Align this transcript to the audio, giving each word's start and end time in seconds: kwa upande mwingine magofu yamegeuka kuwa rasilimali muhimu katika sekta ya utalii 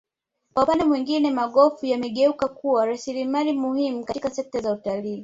kwa 0.53 0.63
upande 0.63 0.85
mwingine 0.85 1.31
magofu 1.31 1.85
yamegeuka 1.85 2.47
kuwa 2.47 2.85
rasilimali 2.85 3.53
muhimu 3.53 4.05
katika 4.05 4.29
sekta 4.29 4.59
ya 4.59 4.71
utalii 4.71 5.19